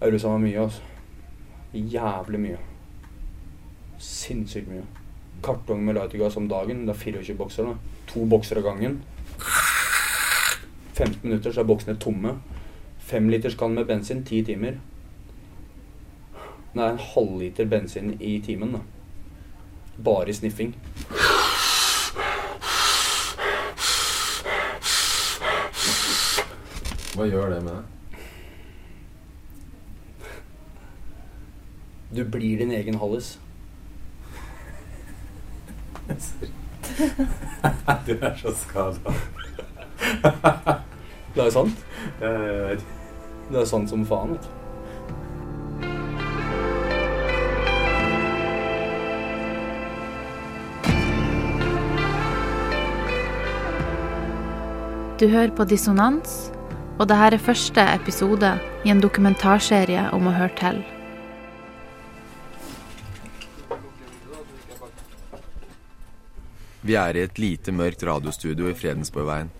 [0.00, 0.80] Jeg rusa meg mye, altså.
[1.74, 2.58] Jævlig mye.
[4.00, 4.86] Sinnssykt mye.
[5.44, 6.86] Kartong med lightergass om dagen.
[6.86, 7.64] Det er 24 bokser.
[7.64, 7.74] da.
[8.08, 9.02] To bokser av gangen.
[10.94, 12.38] 15 minutter, så er boksene tomme.
[12.98, 14.80] Femliterskann med bensin, ti timer.
[16.74, 18.78] Det er en halvliter bensin i timen, da.
[20.04, 20.74] Bare sniffing.
[27.14, 27.99] Hva gjør det med deg?
[32.10, 33.38] Du blir din egen Hallis.
[38.06, 39.12] Du er så skada.
[41.34, 41.84] Det er sant.
[42.18, 44.50] Det er sant som faen, vet du.
[55.20, 56.50] Du hører på Dissonans,
[56.98, 60.82] og dette er første episode i en dokumentarserie om å høre til.
[66.80, 69.50] Vi er i et lite, mørkt radiostudio i Fredensborgveien.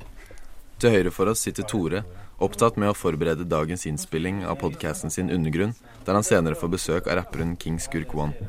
[0.81, 2.01] Til høyre for oss sitter Tore,
[2.41, 5.75] opptatt med å forberede dagens innspilling av podkasten sin Undergrunn,
[6.07, 8.49] der han senere får besøk av rapperen King Skurk One.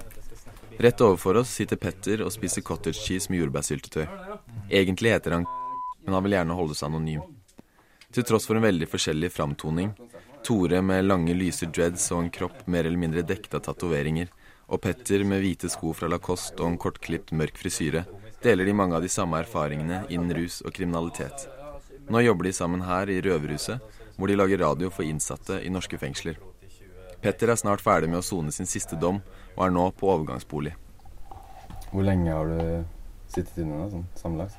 [0.80, 4.08] Rett overfor oss sitter Petter og spiser cottage cheese med jordbærsyltetøy.
[4.72, 5.50] Egentlig heter han
[6.06, 7.28] men han vil gjerne holde seg anonym.
[8.12, 9.92] Til tross for en veldig forskjellig framtoning,
[10.48, 14.32] Tore med lange, lyse dreads og en kropp mer eller mindre dekket av tatoveringer,
[14.72, 18.08] og Petter med hvite sko fra Lacoste og en kortklipt, mørk frisyre,
[18.44, 21.48] deler de mange av de samme erfaringene innen rus og kriminalitet.
[22.10, 23.80] Nå jobber de sammen her i Røverhuset,
[24.18, 26.40] hvor de lager radio for innsatte i norske fengsler.
[27.22, 29.22] Petter er snart ferdig med å sone sin siste dom,
[29.56, 30.74] og er nå på overgangsbolig.
[31.92, 34.58] Hvor lenge har du sittet inne da, sånn sammenlagt?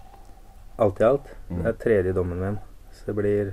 [0.82, 1.28] Alt i alt.
[1.50, 1.58] Mm.
[1.58, 2.58] Det er tredje dommen min.
[2.92, 3.52] Så det blir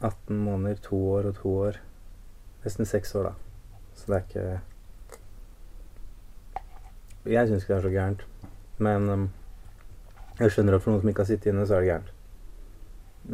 [0.00, 1.80] 18 måneder, to år og to år.
[2.62, 3.84] Nesten seks år, da.
[3.98, 4.46] Så det er ikke
[7.26, 8.26] Jeg syns ikke det er så gærent.
[8.78, 9.26] Men um,
[10.38, 12.12] jeg skjønner at for noen som ikke har sittet inne, så er det gærent.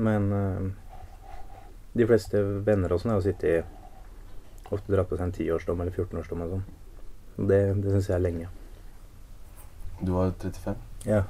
[0.09, 0.71] Men um,
[1.95, 5.95] de fleste venner og sånn har jo sittet ofte dratt på seg en tiårsdom eller
[5.95, 6.65] 14-årsdom og sånn.
[7.51, 8.49] Det, det syns jeg er lenge.
[10.01, 10.81] Du var 35.
[11.07, 11.21] Ja.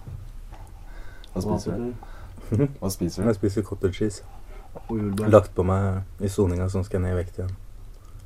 [1.35, 1.91] Hva spiser du?
[2.81, 3.29] Hva spiser du?
[3.29, 4.25] Jeg spiser cottage cheese.
[5.31, 7.53] Lagt på meg i soninga, sånn skal jeg ned i vekt igjen.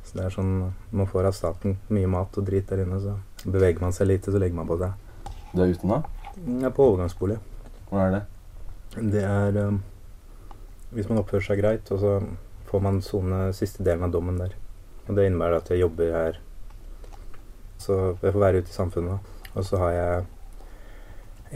[0.06, 0.52] Så det er sånn
[0.96, 4.32] Man får av staten mye mat og drit der inne, så beveger man seg lite,
[4.32, 4.92] så legger man på seg.
[5.52, 6.00] Du er ute nå?
[6.38, 7.38] Jeg er på overgangsbolig.
[7.88, 8.22] Hvor er det?
[9.12, 9.82] Det er um,
[10.90, 12.12] Hvis man oppfører seg greit, og så
[12.68, 14.54] får man sone siste delen av dommen der.
[15.06, 16.40] Og det innebærer at jeg jobber her.
[17.78, 19.34] Så jeg får være ute i samfunnet.
[19.54, 20.26] Og så har jeg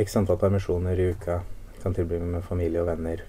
[0.07, 1.41] x antall permisjoner i uka.
[1.83, 3.25] Kan tilbringe med familie og venner.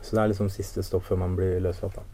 [0.00, 1.96] Så det er liksom siste stopp før man blir løslatt.
[1.96, 2.13] da.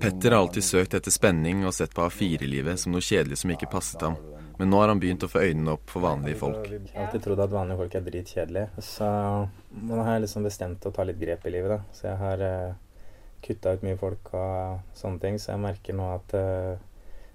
[0.00, 3.70] Petter har alltid søkt etter spenning og sett på A4-livet som noe kjedelig som ikke
[3.72, 4.16] passet ham,
[4.58, 6.66] men nå har han begynt å få øynene opp for vanlige folk.
[6.70, 8.84] Jeg har alltid trodd at vanlige folk er dritkjedelige.
[8.84, 9.08] Så
[9.88, 11.80] nå har jeg liksom bestemt å ta litt grep i livet, da.
[11.94, 13.04] Så jeg har uh,
[13.44, 15.38] kutta ut mye folk og sånne ting.
[15.38, 16.78] Så jeg merker nå at jeg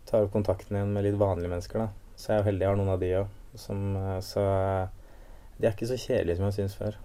[0.10, 2.18] tar opp kontakten igjen med litt vanlige mennesker, da.
[2.20, 3.40] Så jeg er jo heldig jeg har noen av de òg.
[3.56, 4.44] Så
[5.60, 6.98] de er ikke så kjedelige som jeg syns før.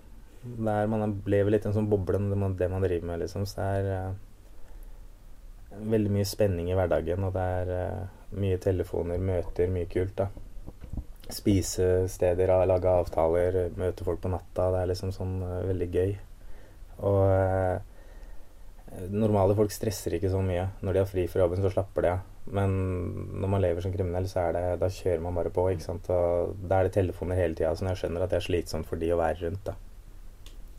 [0.42, 3.44] Der er, man lever litt i en sånn boble, med det man driver med, liksom.
[3.46, 4.16] Så det er eh,
[5.72, 10.28] veldig mye spenning i hverdagen, og det er uh, mye telefoner, møter, mye kult, da.
[11.28, 14.70] Spisesteder, lage avtaler, møte folk på natta.
[14.72, 16.16] Det er liksom sånn uh, veldig gøy.
[17.08, 17.78] Og uh,
[19.12, 20.66] normale folk stresser ikke så mye.
[20.80, 22.26] Når de har fri fra jobben, så slapper de av.
[22.48, 22.72] Men
[23.42, 25.66] når man lever som kriminell, så er det, da kjører man bare på.
[25.72, 26.08] ikke sant?
[26.12, 27.74] Og da er det telefoner hele tida.
[27.76, 29.68] Så jeg skjønner at det er slitsomt for de å være rundt.
[29.68, 29.76] da.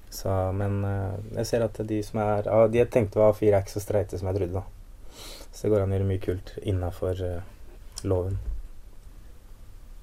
[0.10, 3.52] Så, men eh, jeg ser at de som er ah, De jeg tenkte var A4,
[3.54, 4.62] er ikke så streite som jeg trodde.
[4.64, 4.64] da.
[5.52, 7.20] Så det går an å gjøre mye kult innafor
[8.08, 8.38] loven.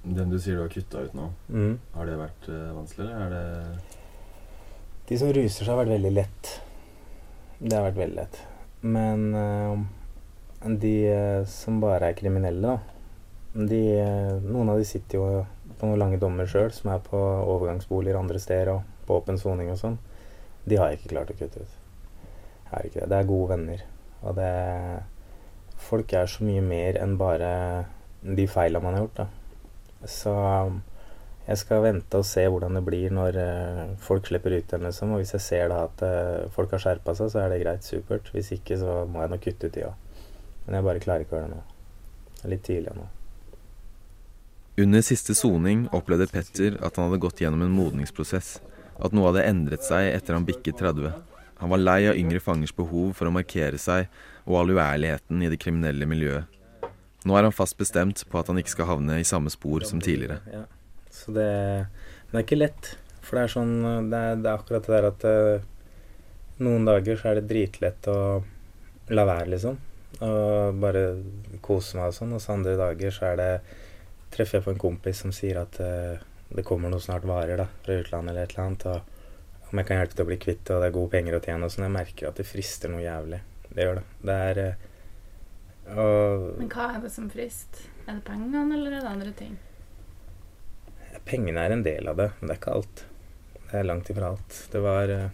[0.06, 1.78] Den du sier du har kutta ut nå, Mm.
[1.94, 3.80] har det vært eh, vanskelig, eller er det
[5.08, 6.50] De som ruser seg, har vært veldig lett.
[7.58, 8.38] Det har vært veldig lett.
[8.82, 15.18] Men eh, de eh, som bare er kriminelle, da de, eh, Noen av de sitter
[15.18, 15.28] jo
[15.78, 19.70] på noen lange dommer sjøl, som er på overgangsboliger andre steder og på åpen soning
[19.72, 19.98] og sånn.
[20.66, 21.76] De har jeg ikke klart å kutte ut.
[22.70, 23.10] Jeg ikke det.
[23.12, 23.84] Det er gode venner.
[24.22, 24.52] Og det
[25.86, 27.48] Folk er så mye mer enn bare
[28.24, 29.26] de feila man har gjort, da.
[30.08, 30.32] Så
[31.46, 35.12] jeg skal vente og se hvordan det blir når eh, folk slipper ut igjen, liksom.
[35.14, 37.86] Og hvis jeg ser da at eh, folk har skjerpa seg, så er det greit.
[37.86, 38.32] Supert.
[38.34, 40.24] Hvis ikke, så må jeg nok kutte ut de òg.
[40.64, 41.62] Men jeg bare klarer ikke å gjøre det nå.
[42.32, 43.06] Det er litt tidlig nå.
[44.82, 48.56] Under siste soning opplevde Petter at han hadde gått gjennom en modningsprosess.
[49.02, 51.12] At noe hadde endret seg etter han bikket 30.
[51.60, 54.10] Han var lei av yngre fangers behov for å markere seg
[54.46, 56.52] og all uærligheten i det kriminelle miljøet.
[57.26, 60.02] Nå er han fast bestemt på at han ikke skal havne i samme spor som
[60.04, 60.38] tidligere.
[60.52, 60.62] Ja.
[61.10, 61.48] Så det,
[62.30, 62.92] det er ikke lett.
[63.24, 63.72] For det er sånn
[64.12, 65.64] Det er, det er akkurat det der at eh,
[66.62, 68.18] noen dager så er det dritlett å
[69.16, 69.80] la være, liksom.
[70.22, 71.02] Og bare
[71.64, 72.36] kose meg og sånn.
[72.36, 73.50] Og så andre dager så er det
[74.36, 77.66] Treffer jeg på en kompis som sier at eh, det kommer noe snart varer da,
[77.82, 78.86] fra utlandet eller et eller annet.
[78.86, 81.38] Og om jeg kan hjelpe til å bli kvitt det, og det er gode penger
[81.38, 81.86] å tjene og sånn.
[81.88, 83.40] Jeg merker at det frister noe jævlig.
[83.66, 84.04] Det gjør det.
[84.28, 84.84] Det er eh,
[85.94, 87.90] og Men hva er det som frister?
[88.06, 89.56] Er det pengene, eller er det andre ting?
[91.26, 93.04] Pengene er en del av det, men det er ikke alt.
[93.66, 94.58] Det er langt ifra alt.
[94.72, 95.28] Det var eh,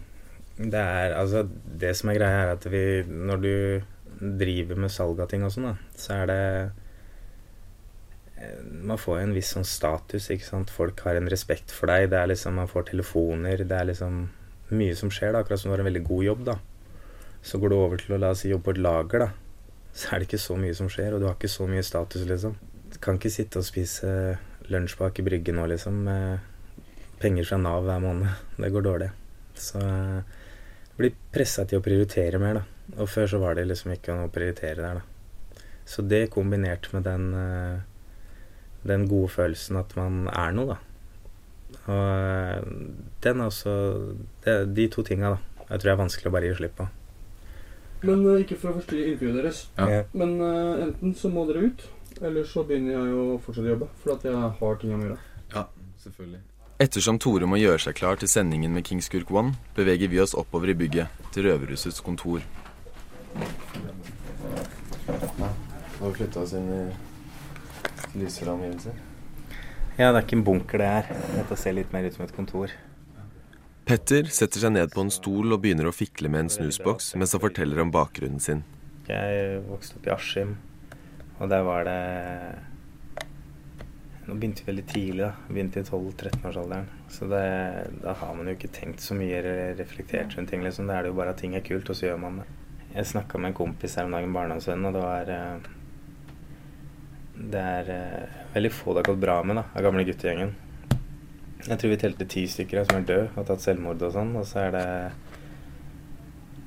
[0.57, 3.53] Det er altså Det som er greia, er at vi Når du
[4.39, 6.41] driver med salg av ting og sånn, da, så er det
[8.83, 10.73] Man får en viss sånn status, ikke sant.
[10.73, 12.09] Folk har en respekt for deg.
[12.11, 13.63] Det er liksom Man får telefoner.
[13.63, 14.25] Det er liksom
[14.73, 15.43] mye som skjer, da.
[15.43, 16.57] Akkurat som du har en veldig god jobb, da.
[17.43, 19.29] Så går du over til å la oss si jobbe på et lager, da.
[19.93, 22.25] Så er det ikke så mye som skjer, og du har ikke så mye status,
[22.29, 22.55] liksom.
[22.93, 24.09] Du kan ikke sitte og spise
[24.71, 26.49] lunsj bak i Brygge nå, liksom, med
[27.21, 28.29] penger fra Nav hver måned.
[28.61, 29.09] Det går dårlig.
[29.59, 32.67] Så jeg blir pressa til å prioritere mer, da.
[32.99, 35.61] Og før så var det liksom ikke noe å prioritere der, da.
[35.85, 37.81] Så det kombinert med den, eh,
[38.87, 40.79] den gode følelsen at man er noe, da.
[41.83, 42.59] Og eh,
[43.23, 43.73] den er også
[44.45, 45.65] det, De to tinga, da.
[45.69, 46.87] Jeg tror det er vanskelig å bare gi slipp på.
[48.03, 49.61] Men eh, ikke for å forstyrre intervjuet deres.
[49.79, 50.01] Ja.
[50.13, 51.85] Men uh, enten så må dere ut,
[52.21, 53.91] eller så begynner jeg å fortsette å jobbe.
[54.03, 55.19] For at jeg har ting å gjøre.
[55.53, 55.67] Ja,
[56.03, 56.43] selvfølgelig.
[56.83, 60.35] Ettersom Tore må gjøre seg klar til sendingen med Kings Skurk One, beveger vi oss
[60.35, 62.43] oppover i bygget, til Røverhusets kontor.
[65.07, 66.83] Nå har vi flytta oss inn i
[68.17, 68.97] lysere omgivelser.
[69.97, 71.23] Ja, det er ikke en bunker, det her.
[71.37, 72.73] Dette ser litt mer ut som et kontor.
[73.83, 77.35] Petter setter seg ned på en stol og begynner å fikle med en snusboks mens
[77.35, 78.63] han forteller om bakgrunnen sin.
[79.09, 80.53] Jeg vokste opp i Askim,
[81.37, 81.97] og der var det
[84.23, 85.33] Nå begynte vi veldig tidlig, da.
[85.51, 86.85] Begynte i 12-13-årsalderen.
[87.11, 87.41] Så det,
[88.05, 90.63] da har man jo ikke tenkt så mye eller reflektert rundt ting.
[90.63, 90.87] liksom.
[90.87, 92.45] Da er det jo bare at ting er kult, og så gjør man det.
[92.93, 95.67] Jeg snakka med en kompis her om dagen, barndomsvenn, og det var eh,
[97.33, 100.53] Det er eh, veldig få det har gått bra med, da, av gamle guttegjengen.
[101.63, 104.33] Jeg tror vi telte ti stykker som er døde og har tatt selvmord og sånn,
[104.35, 104.87] og så er det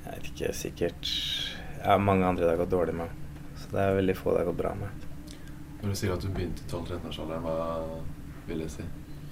[0.06, 1.10] Jeg vet ikke, sikkert
[1.82, 3.12] ja, mange andre det har gått dårlig med.
[3.60, 5.06] Så det er veldig få det har gått bra med.
[5.82, 7.56] Når du sier at du begynte i 12-13-årsalderen, hva
[8.48, 8.86] vil det si?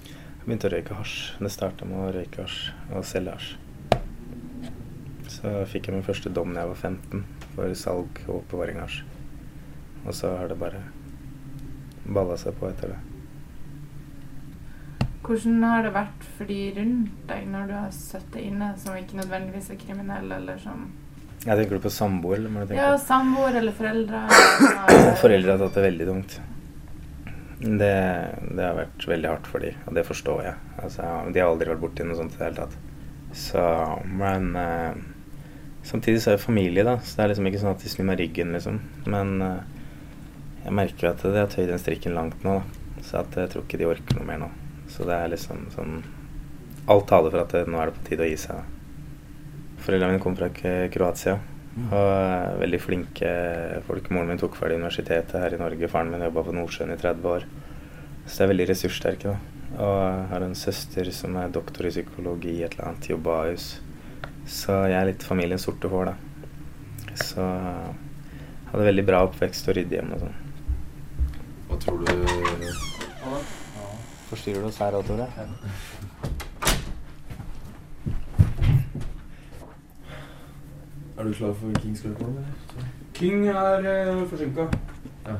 [0.05, 1.15] Jeg begynte å røyke hasj.
[1.41, 2.59] Det starta med å røyke hasj
[2.93, 3.55] og selge hasj.
[5.35, 8.87] Så fikk jeg min første dom da jeg var 15 for salg og oppbevaring av
[8.87, 9.01] hasj.
[10.05, 10.83] Og så har det bare
[12.07, 12.99] balla seg på etter det.
[15.25, 19.17] Hvordan har det vært for de rundt deg når du har sittet inne, som ikke
[19.17, 20.83] nødvendigvis er kriminelle, eller som
[21.45, 24.21] Jeg tenker du på samboer, eller du Ja, samboer eller foreldre?
[24.29, 26.37] eller- Foreldre har tatt det veldig tungt.
[27.59, 27.89] Det,
[28.53, 30.55] det har vært veldig hardt for dem, og det forstår jeg.
[30.83, 32.75] Altså, de har aldri vært borti noe sånt i det hele tatt.
[33.35, 33.61] Så,
[34.05, 34.97] men eh,
[35.83, 38.05] samtidig så er jeg familie, da, så det er liksom ikke sånn at de snur
[38.11, 38.77] meg ryggen, liksom.
[39.09, 39.74] Men eh,
[40.65, 43.01] jeg merker at de har tøyd den strikken langt nå, da.
[43.05, 44.47] Så at jeg tror ikke de orker noe mer nå.
[44.89, 45.99] Så det er liksom sånn
[46.89, 48.59] Alt taler for at det, nå er det på tide å gi seg.
[49.81, 51.39] Foreldrene mine kommer fra Kroatia.
[51.75, 53.31] Og er veldig flinke
[53.87, 54.11] folk.
[54.13, 55.89] Moren min tok ferdig universitetet her i Norge.
[55.89, 57.47] Faren min jobba på Nordsjøen i 30 år.
[58.27, 59.33] Så det er veldig ressurssterke.
[59.33, 59.55] da.
[59.75, 63.31] Og jeg har en søster som er doktor i psykologi i et eller annet, jobber
[63.31, 63.67] på Ahus.
[64.45, 67.15] Så jeg er litt familiens sorte hår, da.
[67.17, 70.44] Så jeg hadde veldig bra oppvekst og ryddig hjem og sånn.
[71.75, 72.05] Hva tror du
[74.29, 75.25] Forstyrrer du oss her òg, Tore?
[81.17, 82.45] Er du klar for Kings One, eller?
[83.13, 84.69] King er uh, forsinka.
[85.25, 85.35] Ja.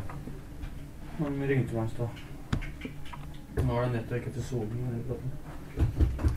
[1.22, 2.10] Han ringte meg i stad.
[3.64, 4.78] Nå er det nettverk etter solen.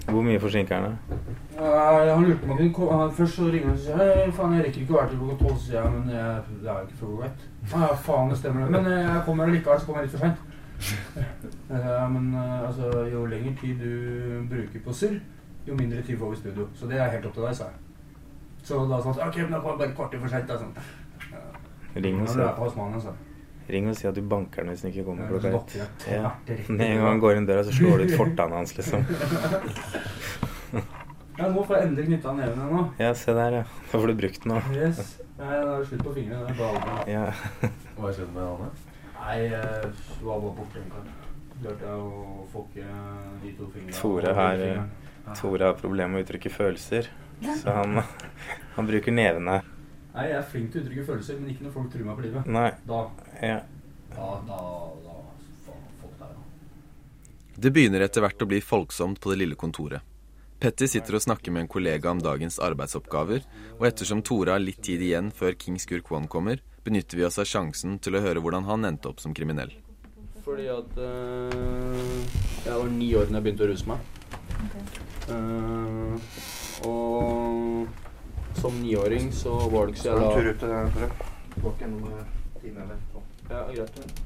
[0.09, 1.19] Hvor mye forsinker han det?
[1.59, 4.55] Uh, han lurte på om han kunne Først så ringer han og sier Hei, faen,
[4.57, 5.59] jeg rekker ikke å være til klokka tolv.
[5.65, 7.43] Sier jeg men jeg, det er jo ikke før klokka ett.
[7.73, 8.71] Ja, faen, det stemmer.
[8.77, 10.38] Men eh, jeg kommer likevel, så kommer jeg litt for seint.
[11.69, 13.93] Ja, men eh, altså, jo lengre tid du
[14.49, 15.19] bruker på surr,
[15.67, 16.69] jo mindre tid får vi i studio.
[16.75, 17.81] Så det er helt opp til deg, sa jeg.
[18.62, 20.55] Så da sa han sånn Ok, men da kommer jeg bare et kvarter for seint.
[20.62, 20.73] Sånn.
[21.99, 22.29] Ring og
[22.79, 23.28] Han
[23.73, 25.49] ring og si at du banker den hvis den ikke kommer Ja, klokka
[25.85, 26.07] ett.
[26.13, 26.31] Ja.
[26.69, 29.05] Med en gang han går inn døra, så slår du ut fortanna hans, liksom.
[31.39, 32.81] Ja, nå får jeg endelig knytta neven nå.
[32.99, 33.67] Ja, se der, ja.
[33.93, 34.63] Da får du brukt den nå.
[34.75, 35.13] Yes.
[35.39, 36.49] Nei, da er det slutt på fingrene.
[36.49, 36.97] Det er bare.
[37.07, 37.29] Ja.
[37.95, 38.71] Hva skjedde med Anne?
[39.21, 39.93] Nei, jeg
[40.25, 41.13] var bare borte en gang.
[41.61, 42.99] Klarte jeg å fokke ikke
[43.45, 43.95] de to fingrene.
[44.01, 44.91] Tore har, fingeren.
[45.39, 47.11] Tore har problemer med å uttrykke følelser.
[47.63, 48.03] Så han,
[48.75, 49.61] han bruker nevene.
[50.17, 52.27] Nei, jeg er flink til å uttrykke følelser, men ikke når folk truer meg på
[52.27, 52.51] livet.
[52.51, 52.71] Nei.
[52.91, 53.05] Da,
[53.42, 53.61] Ja.
[54.16, 54.59] da, da,
[55.04, 55.16] da
[56.00, 56.45] folk der, da.
[57.54, 60.02] Det begynner etter hvert å bli folksomt på det lille kontoret.
[60.59, 63.45] Petty sitter og snakker med en kollega om dagens arbeidsoppgaver,
[63.78, 67.38] og ettersom Tore har litt tid igjen før King Skurk One kommer, benytter vi oss
[67.38, 69.71] av sjansen til å høre hvordan han endte opp som kriminell.
[70.42, 72.26] Fordi at eh,
[72.64, 73.99] jeg var ni år da jeg begynte å ruse meg.
[75.28, 76.14] Eh,
[76.88, 77.87] og
[78.59, 80.49] som niåring så var det ikke så jævla
[83.49, 84.25] Ja, greit.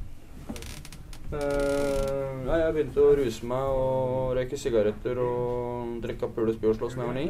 [1.32, 6.76] Eh, nei, jeg begynte å ruse meg og røyke sigaretter og drikke pule spy og
[6.76, 7.28] slåss da jeg var ni.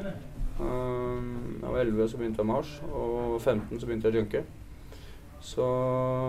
[0.63, 1.21] Uh,
[1.63, 4.43] jeg var 11, så begynte jeg med hasj, og 15 så begynte jeg å junke.
[5.43, 5.69] Så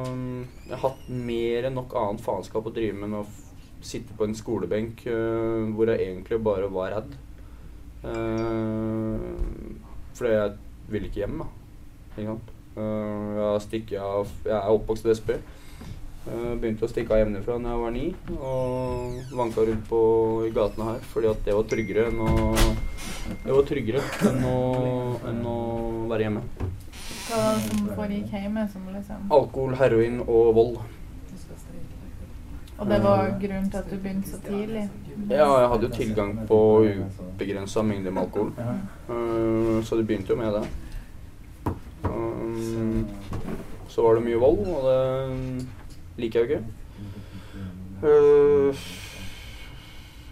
[0.09, 3.25] um, jeg har hatt mer enn nok annet faenskap å drive med enn å
[3.83, 7.15] sitte på en skolebenk uh, hvor jeg egentlig bare var redd.
[8.03, 9.17] Uh,
[10.13, 10.57] fordi jeg
[10.93, 11.49] ville ikke hjem, da.
[12.13, 12.52] Ikke sant?
[12.73, 15.37] Eh, jeg stikket av Jeg er oppvokst i Vestby.
[16.23, 18.03] Uh, begynte å stikke av hjemmefra da jeg var ni,
[18.37, 19.97] og vanka rundt på,
[20.47, 22.53] i gatene her fordi at det var tryggere enn å
[23.43, 24.53] Det var tryggere enn å,
[25.27, 25.57] enn å
[26.07, 26.45] være hjemme.
[27.27, 28.63] Hva var det som foregikk hjemme?
[28.71, 30.79] Som liksom Alkohol, heroin og vold.
[32.73, 34.87] Og det var grunnen til at du begynte så tidlig?
[35.27, 38.55] Ja, jeg hadde jo tilgang på ubegrensa mengder med alkohol.
[38.63, 40.63] Eh, så det begynte jo med det.
[42.73, 43.07] Um,
[43.89, 46.63] så var det mye vold, og det liker jeg jo ikke.
[48.03, 48.73] Uh,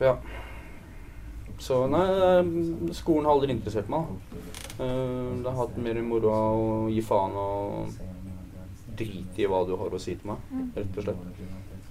[0.01, 0.15] ja.
[1.62, 2.05] Så nei,
[2.98, 4.07] skolen har aldri interessert meg.
[4.81, 7.91] Eh, det har hatt mer moro av å gi faen og
[8.98, 11.43] drite i hva du har å si til meg, rett og slett.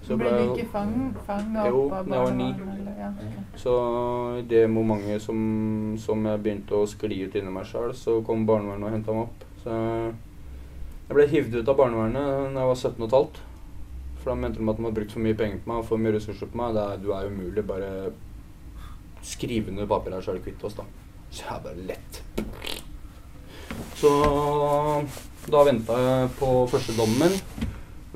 [0.03, 2.49] Så ble du jeg- ikke fang, fanga Jo, opp av da jeg var ni.
[2.99, 3.13] Ja.
[3.55, 8.19] Så i det momentet som, som jeg begynte å skli ut inni meg sjøl, så
[8.25, 9.45] kom barnevernet og henta meg opp.
[9.63, 10.13] Så
[11.11, 13.39] jeg ble hivd ut av barnevernet da jeg var 17 15.
[14.21, 15.99] For da mente de at de hadde brukt for mye penger på meg og for
[15.99, 16.77] mye ressurser på meg.
[16.77, 17.63] Det er, du er umulig.
[17.67, 17.89] Bare
[19.27, 20.85] skriv under papiret her, så er du kvitt oss, da.
[21.27, 22.21] Så jeg bare lett.
[23.99, 24.13] Så
[25.51, 27.67] da venta jeg på første dommen min.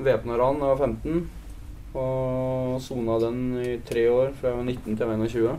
[0.06, 1.22] Væpna ran da jeg var 15.
[2.00, 5.56] Og sona den i tre år, fra jeg var 19 til jeg var 21.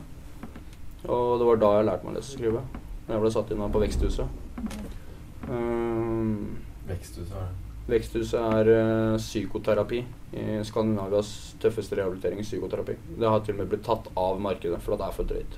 [1.06, 2.70] Og det var da jeg lærte meg å lese og skrive.
[3.06, 4.40] Da Jeg ble satt inn på Veksthuset.
[5.48, 7.68] Um, Veksthuset det.
[7.88, 10.02] Veksthuset er uh, psykoterapi.
[10.36, 11.30] I Skandinavias
[11.64, 12.98] tøffeste rehabilitering psykoterapi.
[13.16, 15.56] Det har til og med blitt tatt av markedet, for det er for drøyt.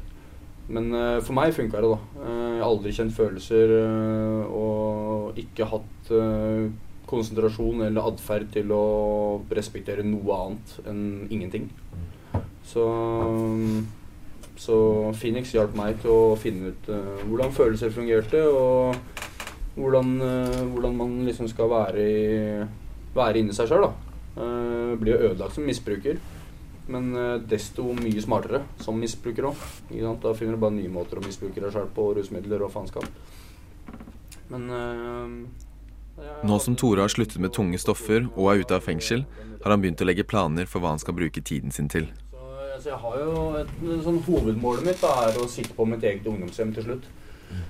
[0.69, 1.97] Men uh, for meg funka det, da.
[2.21, 6.11] Uh, jeg har aldri kjent følelser eh, og ikke hatt
[7.09, 8.83] konsentrasjon eller atferd til å
[9.55, 11.65] respektere noe annet enn ingenting.
[12.69, 12.83] Så,
[14.59, 14.75] så
[15.17, 16.91] Phoenix hjalp meg til å finne ut
[17.23, 19.25] hvordan følelser fungerte, og
[19.79, 23.89] hvordan, eh, hvordan man liksom skal være, i, være inni seg sjøl.
[24.39, 26.19] Uh, blir jo ødelagt som misbruker,
[26.89, 29.65] men eh, desto mye smartere som misbruker òg.
[30.23, 33.05] Da finner du bare nye måter å misbruke deg sjøl på, rusmidler og faenskap.
[34.49, 35.35] Men eh,
[36.49, 39.23] Nå som Tore har sluttet med tunge stoffer og er ute av fengsel,
[39.61, 42.09] har han begynt å legge planer for hva han skal bruke tiden sin til.
[42.33, 43.71] Så, altså, jeg har jo et,
[44.03, 47.07] sånn Hovedmålet mitt da, er å sitte på mitt eget ungdomshjem til slutt.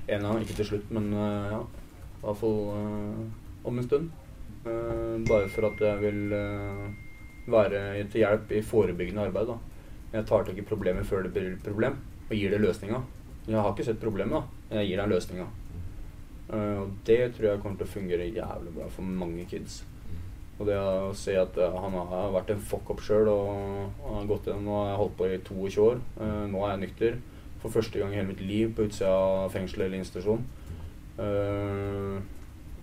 [0.10, 1.62] En gang, ikke til slutt, men eh, ja.
[2.20, 3.20] I hvert fall eh,
[3.64, 4.10] om en stund.
[4.68, 6.90] Eh, bare for at jeg vil eh,
[7.50, 9.54] være til hjelp i forebyggende arbeid.
[9.54, 9.56] da.
[10.18, 11.96] Jeg tar tak i problemet før det blir et problem,
[12.28, 13.00] og gir det løsninga.
[13.48, 14.76] Jeg har ikke sett problemet, da.
[14.76, 15.48] Jeg gir deg løsninga.
[16.50, 19.84] Og det tror jeg kommer til å fungere jævlig bra for mange kids.
[20.58, 24.66] Og det å se at han har vært en fuck-up sjøl og har gått igjen
[24.68, 26.02] og holdt på i 22 år.
[26.50, 27.20] Nå er jeg nykter.
[27.62, 30.42] For første gang i hele mitt liv på utsida av fengsel eller institusjon.
[31.20, 32.20] Uh,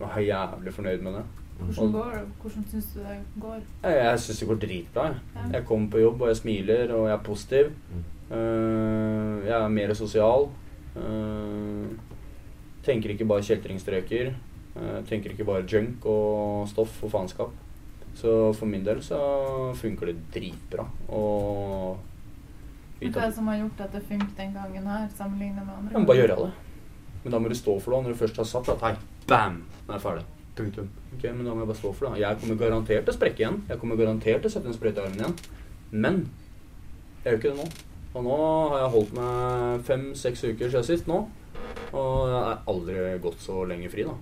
[0.01, 1.25] jeg er jævlig fornøyd med det.
[1.59, 2.25] Hvordan går det?
[2.41, 3.61] Hvordan syns du det går?
[3.83, 5.07] Jeg, jeg syns det går dritbra.
[5.07, 5.17] Jeg.
[5.37, 5.47] Ja.
[5.53, 7.71] jeg kommer på jobb og jeg smiler og jeg er positiv.
[8.31, 10.51] Uh, jeg er mer sosial.
[10.97, 11.87] Uh,
[12.85, 14.35] tenker ikke bare kjeltringstrøker.
[14.77, 17.55] Uh, tenker ikke bare junk og stoff og faenskap.
[18.17, 19.19] Så for min del så
[19.77, 20.87] funker det dritbra.
[21.09, 21.99] Og
[23.01, 26.01] Hva er det som har gjort at det funker den gangen her, sammenlignet med andre?
[26.01, 26.53] Ja, bare gjøre det.
[27.27, 28.93] Men da må du stå for det når du først har sagt at hei,
[29.27, 30.27] bam, nå er jeg ferdig.
[30.57, 30.91] Punktum.
[31.17, 32.21] Ok, men da må jeg bare stå for det.
[32.23, 33.57] Jeg kommer garantert til å sprekke igjen.
[33.67, 35.35] Jeg kommer garantert til å sette en sprøyte i armen igjen.
[35.91, 36.21] Men
[37.25, 37.67] jeg gjør ikke det nå.
[38.13, 38.39] Og nå
[38.71, 41.19] har jeg holdt meg fem-seks uker siden sist nå.
[41.91, 44.15] Og jeg er aldri gått så lenge fri, da.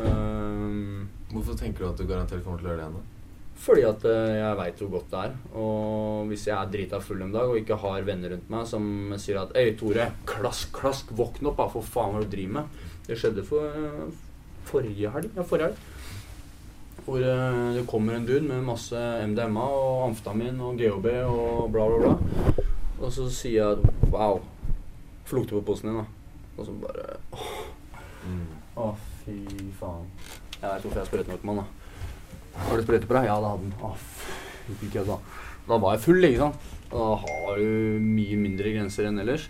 [0.00, 1.04] Um,
[1.34, 2.96] Hvorfor tenker du at du garantert kommer til å gjøre det igjen?
[3.04, 3.19] da?
[3.60, 5.34] Fordi at eh, jeg veit hvor godt det er.
[5.60, 8.84] Og hvis jeg er drita full en dag og ikke har venner rundt meg som
[9.20, 12.84] sier at Øy, Tore, klask, klask, våkn opp, da, for faen hva du driver med?
[13.08, 14.06] Det skjedde for eh,
[14.70, 15.32] forrige helg.
[15.36, 15.82] Ja, forrige helg.
[17.04, 21.88] Hvor eh, det kommer en dude med masse MDMA og amfetamin og GHB og bla,
[21.90, 22.56] bla, bla.
[23.00, 24.40] Og så sier jeg at wow.
[25.24, 26.04] Få på posen din, da.
[26.58, 27.52] Og så bare åh,
[28.76, 28.88] å,
[29.22, 29.36] fy
[29.78, 30.08] faen.
[30.56, 31.79] Jeg veit hvorfor jeg er sprøytenarkoman, da.
[32.56, 33.28] Har du sprøyte på deg?
[33.30, 33.74] Ja, det hadde den.
[33.80, 33.94] Å,
[34.80, 35.18] fy, da.
[35.70, 36.70] Da var jeg full, ikke sant.
[36.90, 39.46] Da har du mye mindre grenser enn ellers.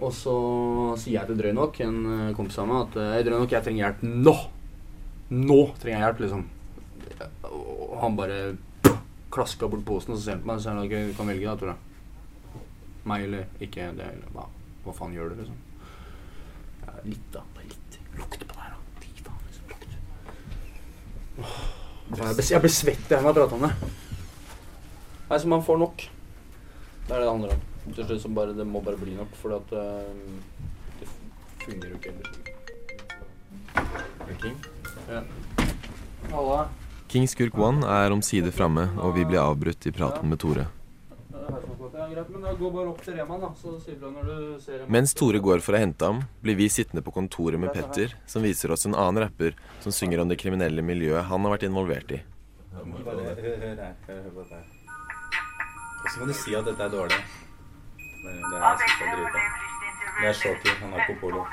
[0.00, 0.34] Og så
[1.00, 4.04] sier jeg til Drøynok, en eh, kompis av meg, at drøy Drøynok, jeg trenger hjelp
[4.06, 4.34] nå.
[5.34, 6.46] Nå trenger jeg hjelp, liksom.
[7.50, 8.38] Og han bare
[9.34, 11.56] klaska bort posen, og så ser på meg og sier at du kan velge, da,
[11.60, 11.76] Tore.
[13.10, 14.46] Meg eller ikke det, eller hva,
[14.86, 15.60] hva faen gjør du, liksom?
[16.86, 17.44] Ja, litt, da.
[17.56, 18.00] Bare litt.
[18.16, 19.04] lukt på deg, da.
[19.04, 19.74] Fy faen, liksom.
[19.74, 19.92] lukt.
[21.44, 21.60] Åh.
[22.10, 23.72] Jeg blir, svett av når jeg prater om det.
[25.30, 26.02] Nei, så man får nok.
[27.06, 27.60] Det er det det handler om.
[27.94, 30.10] Til slutt så bare, det må bare bli nok, for at uh,
[30.98, 31.06] det
[31.62, 32.30] fungerer jo ikke ellers.
[34.40, 34.56] King?
[35.06, 35.22] Ja.
[36.32, 36.58] Halla.
[37.10, 40.66] King Skurk One er omsider framme, og vi blir avbrutt i praten med Tore.
[41.30, 41.94] Det er her som er godt.
[41.94, 44.34] Ja, greit, men da gå bare opp til Reman, da, så sier du når du
[44.62, 44.92] ser Reman.
[44.96, 48.44] Mens Tore går for å hente ham, blir vi sittende på kontoret med Petter, som
[48.46, 52.14] viser oss en annen rapper som synger om det kriminelle miljøet han har vært involvert
[52.16, 52.20] i.
[52.70, 53.94] Bare hør, her.
[54.06, 54.62] Hør, på dette.
[56.00, 57.20] Og så kan du si at dette er dårlig.
[58.20, 59.40] Det, det er jeg det er drita.
[60.20, 60.70] Det er Shoki.
[60.80, 61.46] Han er på polo.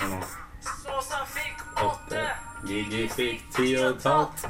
[0.00, 0.20] Nå.
[1.82, 2.49] Åtte.
[2.66, 4.42] Gigi fikk ti og et halvt.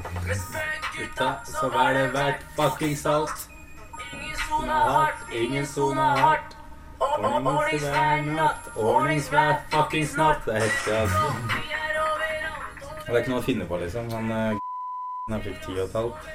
[0.96, 3.46] Gutta, så var det verdt fuckings alt.
[4.48, 6.56] Sona hardt, ingen sona hardt.
[7.00, 10.42] Ordnings hver natt, ordnings hver fuckings natt.
[10.46, 11.22] Det er heftig, altså.
[13.06, 14.10] Det er ikke noe å finne på, liksom.
[14.12, 14.60] Han, eh,
[15.30, 16.28] han fikk ti og et halvt.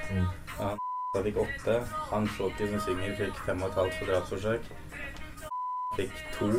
[0.58, 0.72] Ja,
[1.16, 1.80] han fikk åtte.
[2.10, 4.70] Han Shoki som synger, fikk fem og et halvt for drapsforsøk.
[6.00, 6.52] Fikk to.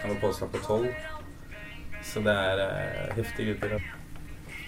[0.00, 0.92] Han var påstått på tolv.
[2.02, 3.76] Så det er eh, heftige gutter.
[3.76, 3.99] da.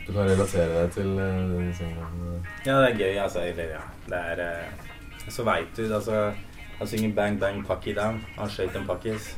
[0.07, 2.47] Du kan relatere deg til uh, den sangen.
[2.67, 3.45] Ja, det er gøy, altså.
[3.47, 3.83] Eller, ja.
[4.09, 4.89] Det er eh,
[5.31, 6.33] Så veit du, altså
[6.79, 8.21] Han synger 'Bang Bang Pucky Down'.
[8.39, 9.37] Han skøyt en pakkis.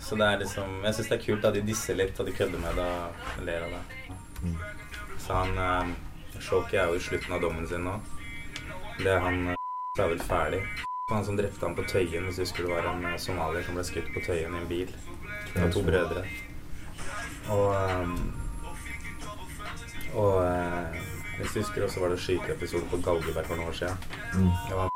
[0.00, 2.32] Så det er liksom Jeg syns det er kult at de disser litt, og de
[2.32, 2.88] kødder med det
[3.38, 3.82] og ler av det.
[5.18, 5.94] Så han eh,
[6.40, 7.94] Shoki er jo i slutten av dommen sin nå.
[9.00, 9.60] Det han eh,
[9.98, 10.60] er vel ferdig.
[11.10, 13.78] Han som drepte han på Tøyen, hvis du husker det var en eh, somalier som
[13.78, 14.92] ble skutt på Tøyen i en bil.
[15.56, 16.24] Av to brødre.
[17.54, 18.43] Og eh,
[20.14, 20.98] Og eh,
[21.38, 23.96] hvis du husker også var det skyteepisode på Galgeberg for noen år siden.
[24.34, 24.50] Mm.
[24.68, 24.88] Det var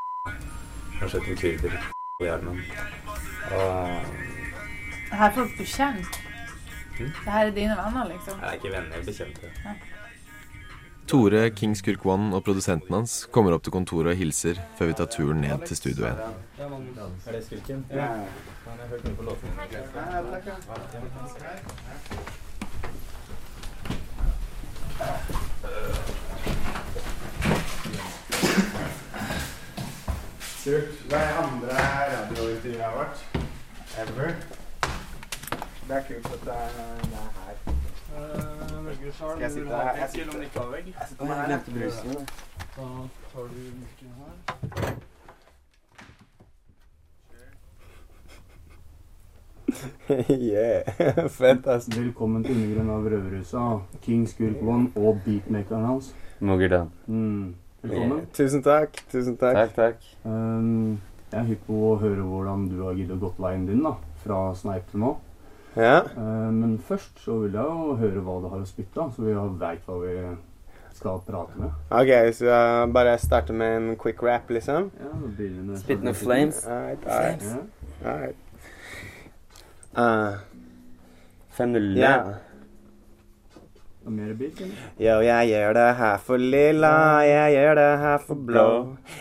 [1.01, 1.77] har skjøt en kurder
[2.21, 2.59] i armen.
[3.53, 3.69] Og
[5.09, 6.19] Det her er folk du kjenner.
[6.99, 7.13] Mm.
[7.25, 8.41] Det her er dine venner, liksom.
[8.41, 9.41] jeg er ikke venner, bekjente.
[11.09, 15.09] Tore, Kingskirk One og produsenten hans kommer opp til kontoret og hilser før vi tar
[15.15, 16.13] turen ned til studio 1.
[16.61, 17.87] Er det skurken?
[17.91, 18.11] Ja.
[18.67, 19.49] Han har hørt noe på låten.
[30.69, 30.89] Surt.
[31.09, 33.21] Hva er andre radiointervjuet jeg har vært?
[34.03, 34.33] Ever?
[35.89, 36.73] Det er kult at det er,
[37.05, 37.55] det er her.
[39.13, 39.93] Skal jeg sitte her?
[39.97, 40.69] Jeg sitter, jeg sitter,
[41.01, 41.49] jeg sitter her.
[41.49, 42.13] Jeg brusen.
[42.77, 42.85] Da
[43.31, 44.35] tar du mikken her.
[50.53, 50.81] yeah.
[51.39, 51.89] Fett, ass.
[51.97, 53.81] Velkommen til undergrunnen av Røverhuset.
[54.05, 56.13] King Skurk One og beatmakeren hans.
[56.41, 56.93] Mogerdan.
[57.07, 57.55] Mm.
[57.83, 58.27] Velkommen.
[58.35, 58.97] Tusen takk.
[59.13, 59.55] Tusen takk.
[59.55, 60.07] Takk, takk.
[60.27, 60.99] Um,
[61.31, 63.93] jeg er hypp på å høre hvordan du har giddet gått veien din da,
[64.25, 65.13] fra Sneip til nå.
[65.79, 66.01] Ja.
[66.17, 69.37] Uh, men først så vil jeg jo høre hva du har å spytte, så vi
[69.61, 70.17] veit hva vi
[70.99, 71.79] skal prate med.
[71.95, 74.91] Ok, så jeg bare starter med en quick rap, liksom?
[74.99, 75.15] Ja,
[75.79, 76.65] Spitting of flames.
[76.67, 77.47] Alright, alright.
[77.47, 78.11] Ja.
[78.11, 78.37] alright.
[79.95, 80.43] Uh,
[81.55, 81.95] 5-0.
[81.99, 82.17] Ja.
[84.09, 84.77] Og mer beat, eller?
[84.97, 86.93] Yo, jeg gjør det her for lilla,
[87.29, 88.69] jeg gjør det her for blå.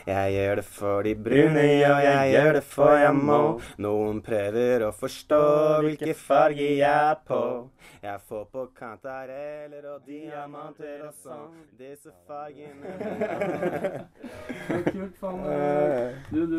[0.07, 3.39] Jeg gjør det for de brune, yo, jeg gjør det for jeg må.
[3.83, 5.41] Noen prøver å forstå
[5.83, 7.41] hvilke farger jeg er på.
[7.99, 11.51] Jeg får på kantareller og diamanter og sånn.
[11.75, 12.95] Disse fargene
[14.67, 15.41] Det er kult, faen.
[15.53, 16.57] eh, Du, du,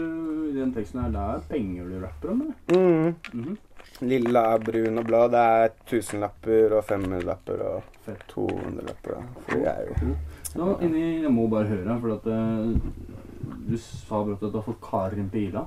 [0.51, 2.55] i den teksten her, det er penger du rapper om, eller?
[2.75, 3.15] mm.
[3.41, 3.57] Mhm.
[4.05, 9.23] Lilla, brun og blå, det er tusenlapper og 500-lapper og 200-lapper.
[9.49, 10.13] For det er jo
[10.59, 14.67] Nå, inni, jeg må bare høre, for at eh, du sa brått at du har
[14.69, 15.65] fått karer inn på Ila.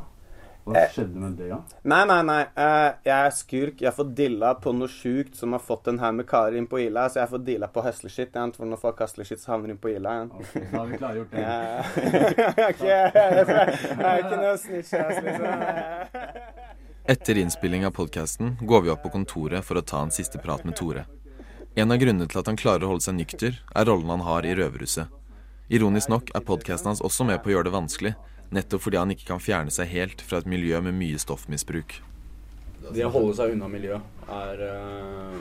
[0.62, 1.58] Hva skjedde med det, da?
[1.90, 2.42] Nei, nei, nei.
[2.54, 3.80] eh, jeg er skurk.
[3.82, 6.78] Jeg får dilla på noe sjukt som har fått en haug med karer inn på
[6.84, 7.08] Ila.
[7.10, 8.30] Så jeg får dilla på hustleshit.
[8.36, 10.30] igjen, For når folk hustler shit, så havner de på Ila igjen.
[10.72, 11.42] Da har vi klargjort det.
[11.42, 13.02] Jeg
[14.12, 15.50] er ikke noe snitch, liksom.
[17.10, 20.64] Etter innspilling av podkasten går vi opp på kontoret for å ta en siste prat
[20.68, 21.08] med Tore.
[21.76, 24.46] En av grunnene til at han klarer å holde seg nykter, er rollen han har
[24.46, 25.08] i Røverhuset.
[25.72, 28.14] Ironisk nok er podkasten hans også med på å gjøre det vanskelig,
[28.56, 32.00] nettopp fordi han ikke kan fjerne seg helt fra et miljø med mye stoffmisbruk.
[32.92, 35.36] Det å holde seg unna miljøet er eh,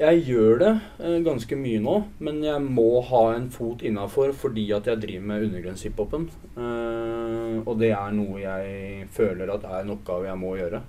[0.00, 4.66] Jeg gjør det eh, ganske mye nå, men jeg må ha en fot innafor fordi
[4.74, 6.26] at jeg driver med undergrunnshiphopen.
[6.56, 10.82] Eh, og det er noe jeg føler at er en oppgave jeg må gjøre.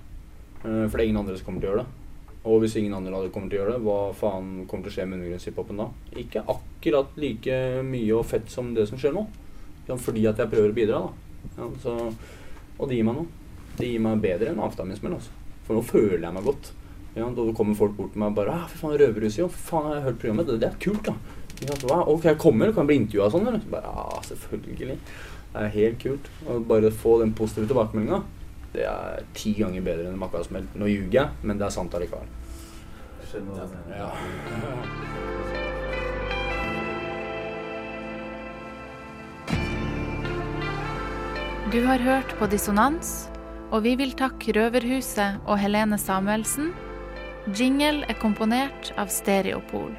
[0.64, 2.00] For det er ingen andre som kommer til å gjøre det.
[2.48, 5.04] Og hvis ingen andre kommer til å gjøre det, hva faen kommer til å skje
[5.08, 5.86] med undergrunnshiphopen da?
[6.20, 9.26] Ikke akkurat like mye og fett som det som skjer nå.
[9.88, 11.50] Fordi at jeg prøver å bidra, da.
[11.58, 11.96] Ja, så,
[12.78, 13.28] og det gir meg noe.
[13.74, 15.34] Det gir meg bedre enn avstamningsmeld, altså.
[15.66, 16.72] For nå føler jeg meg godt.
[17.14, 19.48] Ja, da kommer folk bort til meg og bare ah, 'Fy faen, Røverhuset, jo.
[19.48, 20.48] Faen, jeg har hørt programmet.
[20.48, 22.08] Det, det er kult, da.' Ikke sant?
[22.10, 22.72] Ok, jeg kommer.
[22.72, 23.62] Kan jeg bli intervjua sånn, eller?
[23.62, 24.96] Så bare, ja, selvfølgelig.
[25.54, 26.30] Det er helt kult.
[26.50, 28.24] Å bare få den positive tilbakemeldinga,
[28.74, 30.66] det er ti ganger bedre enn makkasmell.
[30.74, 32.26] Nå ljuger jeg, men det er sant allikevel.
[33.94, 34.10] Ja.
[41.74, 43.08] Du har hørt på Dissonans,
[43.74, 46.68] og vi vil takke Røverhuset og Helene Samuelsen.
[47.50, 49.90] Jingle er komponert av Stereopol.